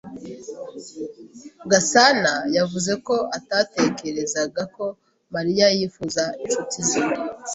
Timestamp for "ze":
6.87-6.99